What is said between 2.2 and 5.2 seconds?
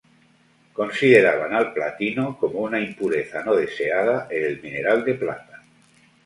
como una impureza no deseada en el mineral de